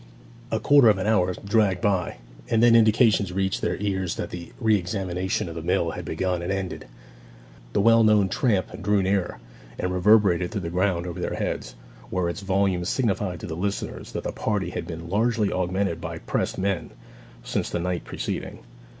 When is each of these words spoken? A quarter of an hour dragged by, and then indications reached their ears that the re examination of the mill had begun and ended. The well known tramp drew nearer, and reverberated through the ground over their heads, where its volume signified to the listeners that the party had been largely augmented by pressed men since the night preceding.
A 0.49 0.59
quarter 0.59 0.89
of 0.89 0.97
an 0.97 1.05
hour 1.05 1.35
dragged 1.45 1.79
by, 1.79 2.15
and 2.49 2.63
then 2.63 2.75
indications 2.75 3.31
reached 3.31 3.61
their 3.61 3.77
ears 3.79 4.15
that 4.15 4.31
the 4.31 4.51
re 4.59 4.75
examination 4.75 5.47
of 5.47 5.53
the 5.53 5.61
mill 5.61 5.91
had 5.91 6.05
begun 6.05 6.41
and 6.41 6.51
ended. 6.51 6.87
The 7.73 7.81
well 7.81 8.03
known 8.03 8.27
tramp 8.27 8.81
drew 8.81 9.03
nearer, 9.03 9.37
and 9.77 9.93
reverberated 9.93 10.49
through 10.49 10.61
the 10.61 10.71
ground 10.71 11.05
over 11.05 11.19
their 11.19 11.35
heads, 11.35 11.75
where 12.09 12.29
its 12.29 12.41
volume 12.41 12.83
signified 12.83 13.39
to 13.41 13.45
the 13.45 13.55
listeners 13.55 14.11
that 14.13 14.23
the 14.23 14.31
party 14.31 14.71
had 14.71 14.87
been 14.87 15.07
largely 15.07 15.51
augmented 15.53 16.01
by 16.01 16.17
pressed 16.17 16.57
men 16.57 16.89
since 17.43 17.69
the 17.69 17.77
night 17.79 18.03
preceding. 18.03 18.63